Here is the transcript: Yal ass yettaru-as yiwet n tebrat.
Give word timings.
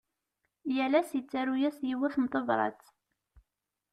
Yal 0.75 0.93
ass 0.99 1.09
yettaru-as 1.15 1.77
yiwet 1.87 2.15
n 2.23 2.25
tebrat. 2.33 2.81